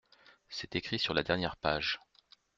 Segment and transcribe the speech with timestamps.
[0.49, 1.99] C’est écrit sur la dernière page.